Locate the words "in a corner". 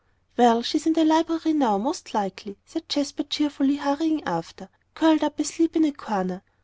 5.75-6.41